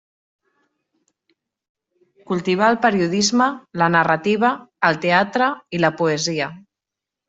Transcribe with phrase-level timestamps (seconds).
[2.33, 3.49] Cultivà el periodisme,
[3.85, 4.53] la narrativa,
[4.93, 6.55] el teatre i la poesia.